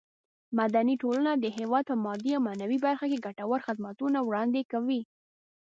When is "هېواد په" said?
1.57-1.95